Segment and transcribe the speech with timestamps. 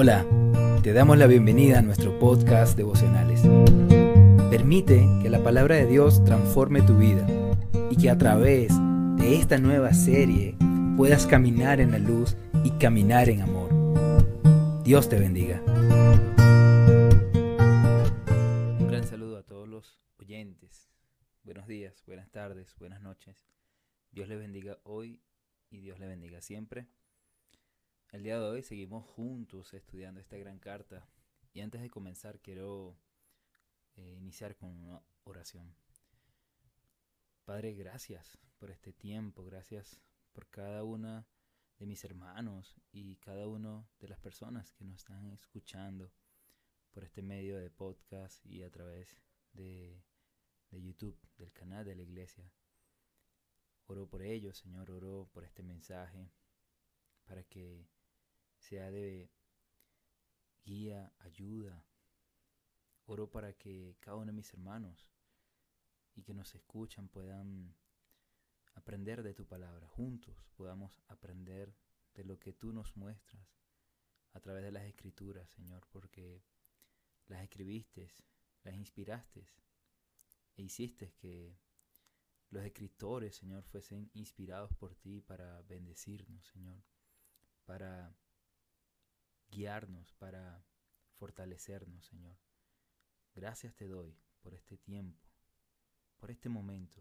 [0.00, 0.24] Hola,
[0.84, 3.42] te damos la bienvenida a nuestro podcast devocionales.
[4.48, 7.26] Permite que la palabra de Dios transforme tu vida
[7.90, 8.72] y que a través
[9.16, 10.54] de esta nueva serie
[10.96, 13.70] puedas caminar en la luz y caminar en amor.
[14.84, 15.60] Dios te bendiga.
[18.78, 20.92] Un gran saludo a todos los oyentes.
[21.42, 23.48] Buenos días, buenas tardes, buenas noches.
[24.12, 25.20] Dios le bendiga hoy
[25.70, 26.86] y Dios le bendiga siempre.
[28.10, 31.06] El día de hoy seguimos juntos estudiando esta gran carta
[31.52, 32.96] y antes de comenzar quiero
[33.96, 35.74] eh, iniciar con una oración.
[37.44, 40.00] Padre, gracias por este tiempo, gracias
[40.32, 41.28] por cada una
[41.78, 46.10] de mis hermanos y cada una de las personas que nos están escuchando
[46.92, 49.20] por este medio de podcast y a través
[49.52, 50.02] de,
[50.70, 52.50] de YouTube, del canal de la iglesia.
[53.86, 56.32] Oro por ellos, Señor, oro por este mensaje
[57.26, 57.86] para que
[58.58, 59.30] sea de
[60.64, 61.84] guía, ayuda.
[63.06, 65.10] Oro para que cada uno de mis hermanos
[66.14, 67.74] y que nos escuchan puedan
[68.74, 69.86] aprender de tu palabra.
[69.88, 71.74] Juntos podamos aprender
[72.14, 73.46] de lo que tú nos muestras
[74.32, 76.42] a través de las escrituras, Señor, porque
[77.28, 78.10] las escribiste,
[78.62, 79.48] las inspiraste
[80.56, 81.56] e hiciste que
[82.50, 86.82] los escritores, Señor, fuesen inspirados por ti para bendecirnos, Señor,
[87.64, 88.16] para
[89.50, 90.64] guiarnos, para
[91.16, 92.38] fortalecernos, Señor.
[93.34, 95.26] Gracias te doy por este tiempo,
[96.16, 97.00] por este momento.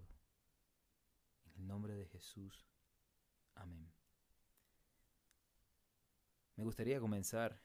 [1.46, 2.68] En el nombre de Jesús.
[3.56, 3.92] Amén.
[6.56, 7.60] Me gustaría comenzar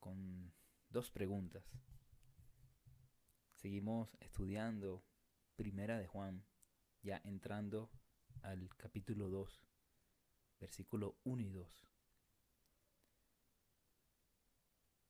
[0.00, 0.52] con
[0.88, 1.64] dos preguntas.
[3.54, 5.04] Seguimos estudiando
[5.56, 6.46] Primera de Juan,
[7.02, 7.90] ya entrando
[8.42, 9.66] al capítulo 2,
[10.60, 11.88] versículo 1 y 2.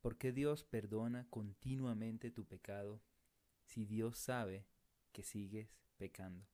[0.00, 3.02] ¿Por qué Dios perdona continuamente tu pecado
[3.64, 4.66] si Dios sabe
[5.12, 6.46] que sigues pecando?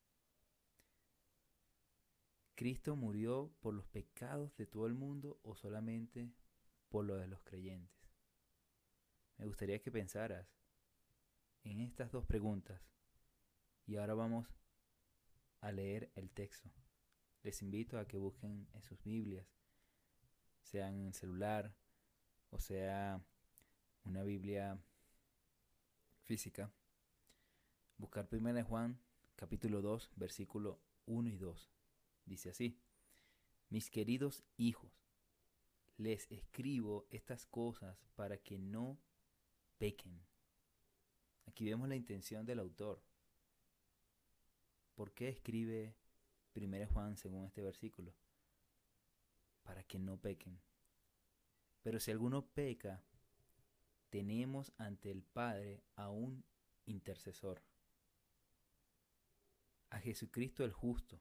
[2.55, 6.33] ¿Cristo murió por los pecados de todo el mundo o solamente
[6.89, 7.95] por los de los creyentes?
[9.37, 10.49] Me gustaría que pensaras
[11.65, 12.81] en estas dos preguntas
[13.87, 14.49] y ahora vamos
[15.61, 16.71] a leer el texto.
[17.43, 19.47] Les invito a que busquen en sus Biblias,
[20.63, 21.77] sean en el celular
[22.51, 23.21] o sea
[24.05, 24.79] una Biblia
[26.25, 26.71] física,
[27.97, 28.99] buscar 1 Juan
[29.37, 31.71] capítulo 2 versículo 1 y 2.
[32.27, 32.79] Dice así,
[33.69, 34.93] mis queridos hijos,
[35.97, 38.99] les escribo estas cosas para que no
[39.79, 40.25] pequen.
[41.47, 43.03] Aquí vemos la intención del autor.
[44.95, 45.97] ¿Por qué escribe
[46.55, 48.15] 1 Juan según este versículo?
[49.63, 50.61] Para que no pequen.
[51.83, 53.03] Pero si alguno peca,
[54.15, 56.45] tenemos ante el Padre a un
[56.87, 57.61] intercesor,
[59.91, 61.21] a Jesucristo el justo.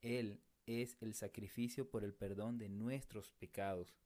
[0.00, 3.98] Él es el sacrificio por el perdón de nuestros pecados,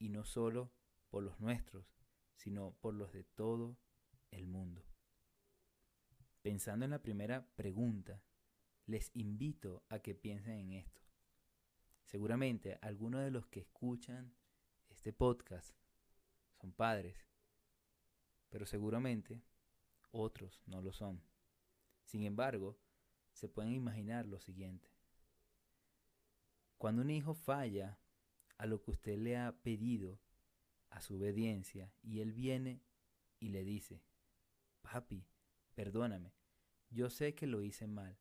[0.00, 0.72] y no solo
[1.10, 1.94] por los nuestros,
[2.34, 3.78] sino por los de todo
[4.32, 4.84] el mundo.
[6.42, 8.20] Pensando en la primera pregunta,
[8.86, 11.02] les invito a que piensen en esto.
[12.02, 14.34] Seguramente algunos de los que escuchan
[15.06, 15.72] este podcast
[16.60, 17.28] son padres,
[18.48, 19.40] pero seguramente
[20.10, 21.22] otros no lo son.
[22.02, 22.76] Sin embargo,
[23.30, 24.90] se pueden imaginar lo siguiente.
[26.76, 28.00] Cuando un hijo falla
[28.58, 30.18] a lo que usted le ha pedido,
[30.90, 32.82] a su obediencia, y él viene
[33.38, 34.02] y le dice,
[34.80, 35.24] papi,
[35.76, 36.34] perdóname,
[36.90, 38.18] yo sé que lo hice mal,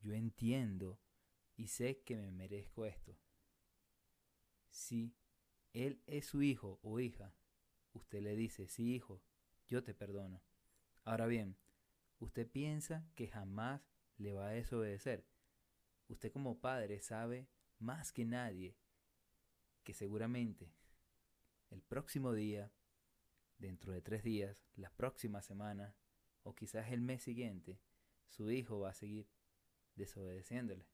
[0.00, 1.00] yo entiendo
[1.56, 3.16] y sé que me merezco esto.
[4.68, 5.14] Sí,
[5.72, 7.34] él es su hijo o hija,
[7.92, 9.22] usted le dice, sí hijo,
[9.68, 10.42] yo te perdono.
[11.04, 11.56] Ahora bien,
[12.18, 13.82] usted piensa que jamás
[14.16, 15.24] le va a desobedecer.
[16.08, 17.48] Usted como padre sabe
[17.78, 18.76] más que nadie
[19.84, 20.72] que seguramente
[21.70, 22.72] el próximo día,
[23.58, 25.94] dentro de tres días, la próxima semana
[26.42, 27.80] o quizás el mes siguiente,
[28.28, 29.28] su hijo va a seguir
[29.94, 30.86] desobedeciéndole.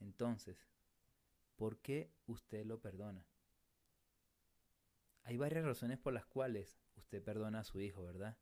[0.00, 0.66] Entonces,
[1.56, 3.26] ¿por qué usted lo perdona?
[5.28, 8.38] Hay varias razones por las cuales usted perdona a su hijo, ¿verdad?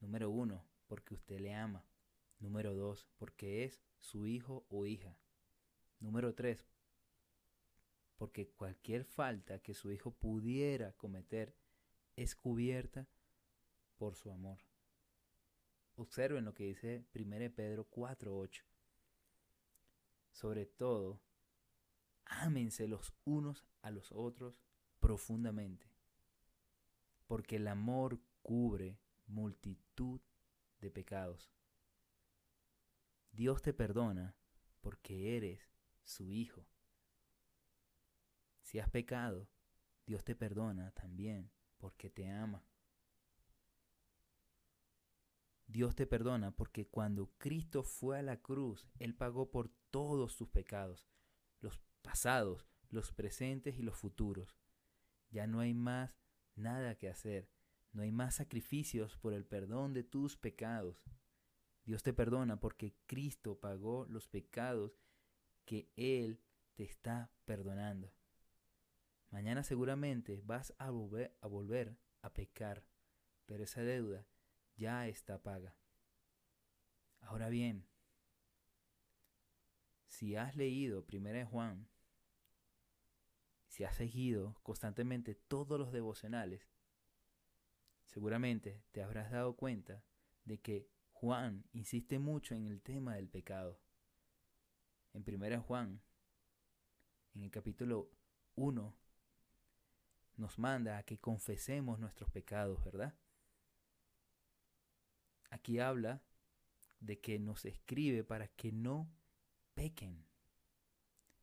[0.00, 1.86] Número uno, porque usted le ama.
[2.40, 5.16] Número dos, porque es su hijo o hija.
[6.00, 6.66] Número tres,
[8.16, 11.54] porque cualquier falta que su hijo pudiera cometer
[12.16, 13.06] es cubierta
[13.98, 14.58] por su amor.
[15.94, 18.64] Observen lo que dice 1 Pedro 4.8.
[20.32, 21.22] Sobre todo,
[22.24, 24.60] ámense los unos a los otros
[25.02, 25.92] profundamente,
[27.26, 30.20] porque el amor cubre multitud
[30.80, 31.52] de pecados.
[33.32, 34.36] Dios te perdona
[34.80, 35.68] porque eres
[36.04, 36.66] su hijo.
[38.62, 39.50] Si has pecado,
[40.06, 42.64] Dios te perdona también porque te ama.
[45.66, 50.48] Dios te perdona porque cuando Cristo fue a la cruz, Él pagó por todos tus
[50.48, 51.08] pecados,
[51.60, 54.61] los pasados, los presentes y los futuros.
[55.32, 56.14] Ya no hay más
[56.54, 57.50] nada que hacer,
[57.92, 61.10] no hay más sacrificios por el perdón de tus pecados.
[61.84, 65.00] Dios te perdona porque Cristo pagó los pecados
[65.64, 66.40] que Él
[66.74, 68.14] te está perdonando.
[69.30, 72.84] Mañana seguramente vas a volver, a volver a pecar,
[73.46, 74.26] pero esa deuda
[74.76, 75.74] ya está paga.
[77.20, 77.88] Ahora bien,
[80.06, 81.88] si has leído 1 Juan,
[83.72, 86.68] si has seguido constantemente todos los devocionales,
[88.04, 90.04] seguramente te habrás dado cuenta
[90.44, 93.80] de que Juan insiste mucho en el tema del pecado.
[95.14, 96.02] En 1 Juan,
[97.34, 98.10] en el capítulo
[98.56, 98.94] 1,
[100.36, 103.14] nos manda a que confesemos nuestros pecados, ¿verdad?
[105.48, 106.22] Aquí habla
[107.00, 109.10] de que nos escribe para que no
[109.72, 110.26] pequen.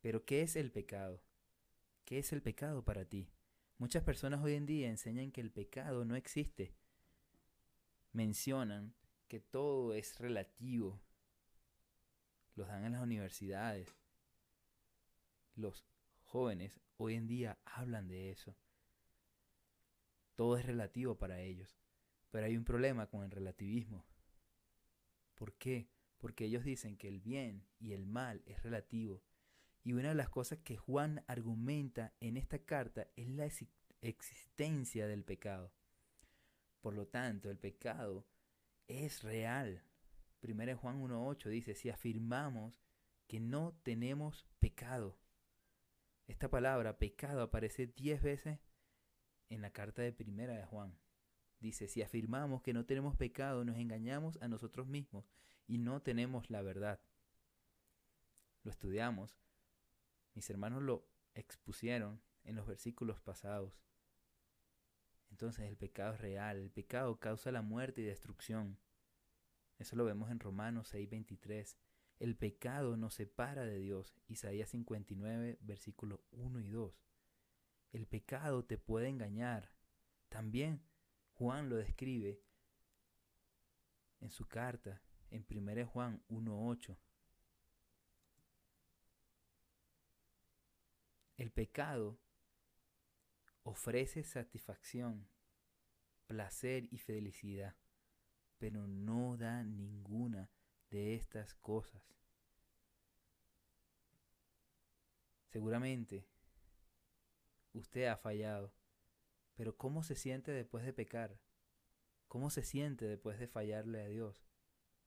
[0.00, 1.24] Pero ¿qué es el pecado?
[2.10, 3.30] ¿Qué es el pecado para ti?
[3.78, 6.74] Muchas personas hoy en día enseñan que el pecado no existe.
[8.10, 8.96] Mencionan
[9.28, 11.00] que todo es relativo.
[12.56, 13.96] Los dan en las universidades.
[15.54, 15.86] Los
[16.24, 18.56] jóvenes hoy en día hablan de eso.
[20.34, 21.78] Todo es relativo para ellos.
[22.32, 24.04] Pero hay un problema con el relativismo.
[25.36, 25.88] ¿Por qué?
[26.18, 29.22] Porque ellos dicen que el bien y el mal es relativo.
[29.82, 33.48] Y una de las cosas que Juan argumenta en esta carta es la
[34.02, 35.72] existencia del pecado.
[36.80, 38.26] Por lo tanto, el pecado
[38.88, 39.82] es real.
[40.40, 42.82] Primero Juan 1.8 dice, si afirmamos
[43.26, 45.16] que no tenemos pecado.
[46.26, 48.58] Esta palabra pecado aparece diez veces
[49.50, 50.98] en la carta de primera de Juan.
[51.60, 55.26] Dice, si afirmamos que no tenemos pecado, nos engañamos a nosotros mismos
[55.66, 57.00] y no tenemos la verdad.
[58.64, 59.36] Lo estudiamos.
[60.40, 63.84] Mis hermanos lo expusieron en los versículos pasados.
[65.28, 68.78] Entonces el pecado es real, el pecado causa la muerte y destrucción.
[69.76, 71.76] Eso lo vemos en Romanos 6:23.
[72.18, 74.14] El pecado nos separa de Dios.
[74.28, 77.04] Isaías 59, versículos 1 y 2.
[77.92, 79.74] El pecado te puede engañar.
[80.30, 80.82] También
[81.34, 82.40] Juan lo describe
[84.20, 86.96] en su carta en 1 Juan 1.8.
[91.40, 92.20] El pecado
[93.62, 95.26] ofrece satisfacción,
[96.26, 97.76] placer y felicidad,
[98.58, 100.50] pero no da ninguna
[100.90, 102.02] de estas cosas.
[105.46, 106.26] Seguramente
[107.72, 108.74] usted ha fallado
[109.54, 111.40] pero ¿cómo se siente después de pecar?
[112.28, 114.46] ¿Cómo se siente después de fallarle a Dios?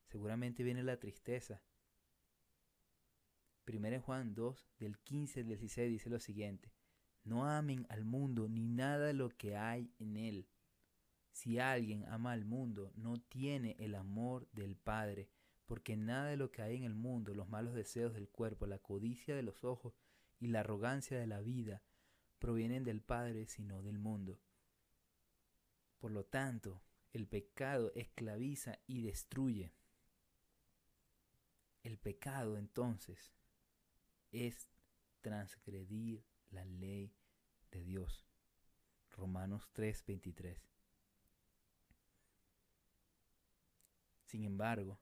[0.08, 1.62] Seguramente viene la tristeza.
[3.66, 6.74] Primero Juan 2, del 15 al 16 dice lo siguiente.
[7.24, 10.48] No amen al mundo ni nada de lo que hay en él.
[11.32, 15.30] Si alguien ama al mundo, no tiene el amor del Padre,
[15.66, 18.80] porque nada de lo que hay en el mundo, los malos deseos del cuerpo, la
[18.80, 19.94] codicia de los ojos
[20.40, 21.82] y la arrogancia de la vida,
[22.40, 24.40] provienen del Padre, sino del mundo.
[26.00, 26.82] Por lo tanto,
[27.14, 29.72] el pecado esclaviza y destruye.
[31.84, 33.34] El pecado entonces
[34.34, 34.68] es
[35.22, 37.16] transgredir la ley
[37.72, 38.28] de Dios.
[39.12, 40.60] Romanos 3:23.
[44.26, 45.00] Sin embargo,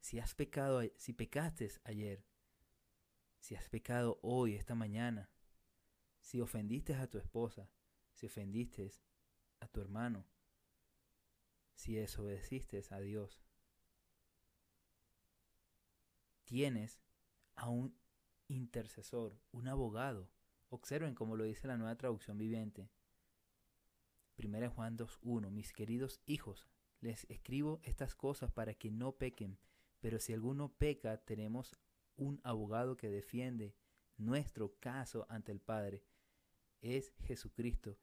[0.00, 2.24] si has pecado, si pecaste ayer,
[3.38, 5.30] si has pecado hoy, esta mañana,
[6.18, 7.70] si ofendiste a tu esposa,
[8.12, 8.90] si ofendiste
[9.60, 10.26] a tu hermano,
[11.74, 13.44] si desobedeciste a Dios,
[16.44, 17.00] tienes
[17.54, 17.96] a un
[18.48, 20.30] intercesor, un abogado.
[20.68, 22.90] Observen como lo dice la nueva traducción viviente.
[24.38, 26.68] 1 Juan 2.1 Mis queridos hijos,
[27.00, 29.58] les escribo estas cosas para que no pequen,
[30.00, 31.78] pero si alguno peca, tenemos
[32.16, 33.74] un abogado que defiende
[34.16, 36.04] nuestro caso ante el Padre
[36.80, 37.98] es Jesucristo,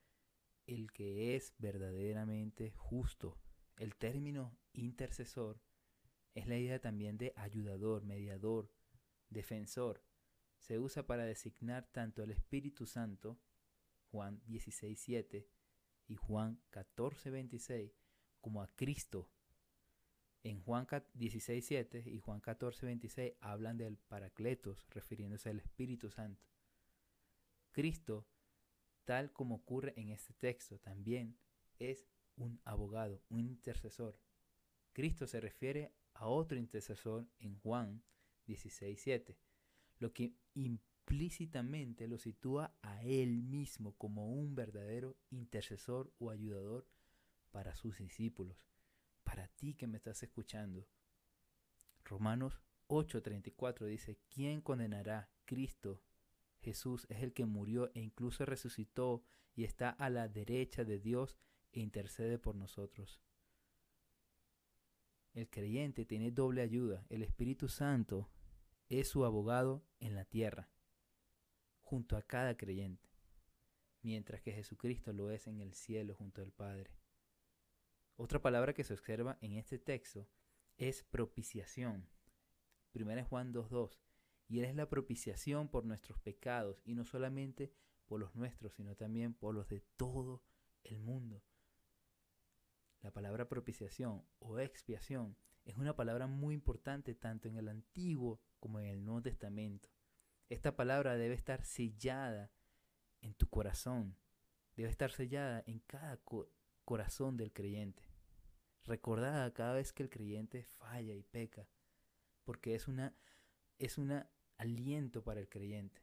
[0.68, 3.38] el que es verdaderamente justo.
[3.78, 5.62] El término intercesor
[6.36, 8.72] es la idea también de ayudador, mediador,
[9.30, 10.04] defensor.
[10.64, 13.38] Se usa para designar tanto al Espíritu Santo,
[14.12, 15.46] Juan 16.7
[16.08, 17.92] y Juan 14.26,
[18.40, 19.30] como a Cristo.
[20.42, 26.48] En Juan 16.7 y Juan 14.26 hablan del Paracletos, refiriéndose al Espíritu Santo.
[27.74, 28.26] Cristo,
[29.04, 31.38] tal como ocurre en este texto, también
[31.78, 34.18] es un abogado, un intercesor.
[34.94, 38.02] Cristo se refiere a otro intercesor en Juan
[38.48, 39.36] 16.7,
[40.04, 46.86] lo que implícitamente lo sitúa a él mismo como un verdadero intercesor o ayudador
[47.52, 48.68] para sus discípulos,
[49.24, 50.90] para ti que me estás escuchando.
[52.04, 55.32] Romanos 8:34 dice, ¿quién condenará?
[55.46, 56.02] Cristo
[56.60, 59.24] Jesús es el que murió e incluso resucitó
[59.56, 61.38] y está a la derecha de Dios
[61.72, 63.22] e intercede por nosotros.
[65.34, 67.06] El creyente tiene doble ayuda.
[67.08, 68.30] El Espíritu Santo
[69.00, 70.70] es su abogado en la tierra,
[71.82, 73.10] junto a cada creyente,
[74.02, 76.92] mientras que Jesucristo lo es en el cielo junto al Padre.
[78.16, 80.30] Otra palabra que se observa en este texto
[80.78, 82.10] es propiciación.
[82.92, 84.00] Primera Juan 2.2
[84.48, 87.74] y Él es la propiciación por nuestros pecados, y no solamente
[88.06, 90.44] por los nuestros, sino también por los de todo
[90.84, 91.44] el mundo.
[93.02, 98.80] La palabra propiciación o expiación es una palabra muy importante tanto en el Antiguo como
[98.80, 99.90] en el Nuevo Testamento.
[100.48, 102.50] Esta palabra debe estar sellada
[103.20, 104.16] en tu corazón,
[104.78, 106.22] debe estar sellada en cada
[106.86, 108.04] corazón del creyente,
[108.86, 111.68] recordada cada vez que el creyente falla y peca,
[112.46, 113.14] porque es una
[113.80, 114.24] es un
[114.58, 116.02] aliento para el creyente.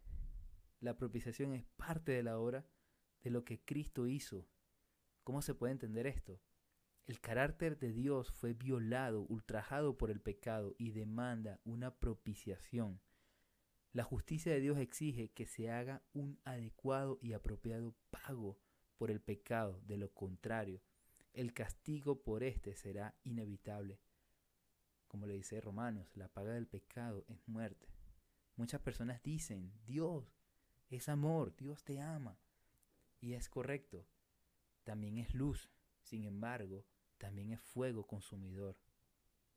[0.81, 2.67] La propiciación es parte de la obra
[3.23, 4.47] de lo que Cristo hizo.
[5.25, 6.39] ¿Cómo se puede entender esto?
[7.11, 13.01] El carácter de Dios fue violado, ultrajado por el pecado y demanda una propiciación.
[13.93, 18.61] La justicia de Dios exige que se haga un adecuado y apropiado pago
[18.97, 19.81] por el pecado.
[19.87, 20.83] De lo contrario,
[21.33, 23.99] el castigo por éste será inevitable.
[25.09, 27.89] Como le dice Romanos, la paga del pecado es muerte.
[28.55, 30.33] Muchas personas dicen, Dios
[30.91, 32.39] es amor, Dios te ama.
[33.19, 34.07] Y es correcto,
[34.85, 36.87] también es luz, sin embargo,
[37.21, 38.77] también es fuego consumidor.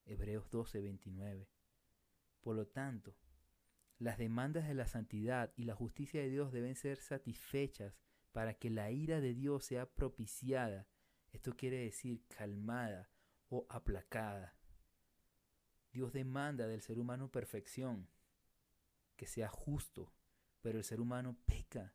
[0.05, 1.50] Hebreos 12, 29.
[2.41, 3.15] Por lo tanto,
[3.98, 7.98] las demandas de la santidad y la justicia de Dios deben ser satisfechas
[8.34, 10.88] para que la ira de Dios sea propiciada.
[11.32, 13.10] Esto quiere decir calmada
[13.48, 14.55] o aplacada.
[15.91, 18.10] Dios demanda del ser humano perfección,
[19.15, 20.12] que sea justo,
[20.62, 21.93] pero el ser humano peca.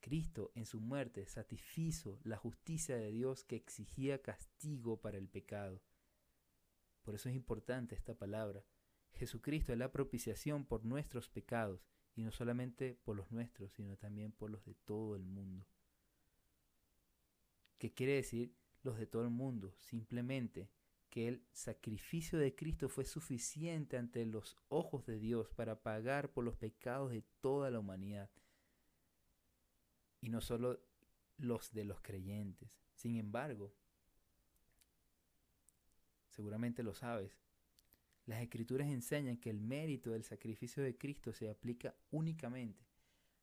[0.00, 5.82] Cristo en su muerte satisfizo la justicia de Dios que exigía castigo para el pecado.
[7.02, 8.64] Por eso es importante esta palabra.
[9.12, 14.32] Jesucristo es la propiciación por nuestros pecados, y no solamente por los nuestros, sino también
[14.32, 15.66] por los de todo el mundo.
[17.78, 19.72] ¿Qué quiere decir los de todo el mundo?
[19.78, 20.68] Simplemente
[21.10, 26.44] que el sacrificio de Cristo fue suficiente ante los ojos de Dios para pagar por
[26.44, 28.30] los pecados de toda la humanidad.
[30.20, 30.80] Y no solo
[31.36, 32.70] los de los creyentes.
[32.94, 33.72] Sin embargo,
[36.30, 37.38] seguramente lo sabes,
[38.26, 42.84] las escrituras enseñan que el mérito del sacrificio de Cristo se aplica únicamente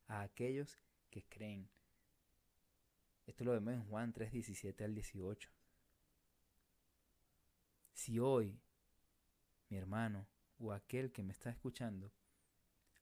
[0.06, 0.78] a aquellos
[1.10, 1.68] que creen.
[3.26, 5.50] Esto lo vemos en Juan 3, 17 al 18.
[7.92, 8.60] Si hoy,
[9.68, 10.28] mi hermano
[10.58, 12.12] o aquel que me está escuchando,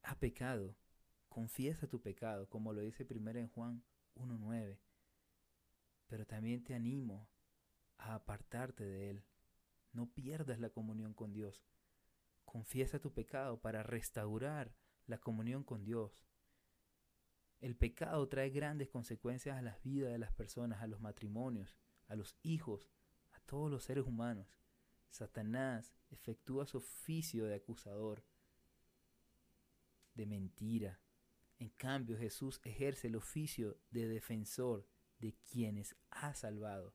[0.03, 0.75] ha pecado,
[1.35, 3.83] confiesa tu pecado, como lo dice primero en Juan
[4.15, 4.79] 1.9.
[6.07, 7.29] Pero también te animo
[7.99, 9.25] a apartarte de él.
[9.93, 11.65] No pierdas la comunión con Dios.
[12.45, 14.77] Confiesa tu pecado para restaurar
[15.07, 16.25] la comunión con Dios.
[17.59, 21.77] El pecado trae grandes consecuencias a las vidas de las personas, a los matrimonios,
[22.07, 22.93] a los hijos,
[23.33, 24.57] a todos los seres humanos.
[25.11, 28.25] Satanás efectúa su oficio de acusador,
[30.15, 31.01] de mentira.
[31.59, 34.87] En cambio, Jesús ejerce el oficio de defensor
[35.19, 36.95] de quienes ha salvado.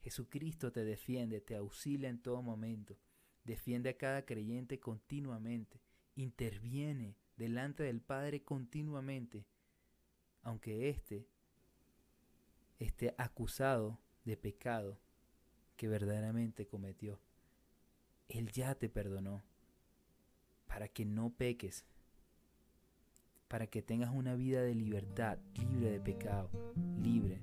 [0.00, 2.98] Jesucristo te defiende, te auxilia en todo momento,
[3.44, 5.80] defiende a cada creyente continuamente,
[6.14, 9.46] interviene delante del Padre continuamente,
[10.42, 11.28] aunque éste
[12.78, 15.00] esté acusado de pecado
[15.76, 17.20] que verdaderamente cometió.
[18.28, 19.42] Él ya te perdonó
[20.66, 21.84] para que no peques,
[23.52, 26.48] para que tengas una vida de libertad, libre de pecado,
[27.02, 27.42] libre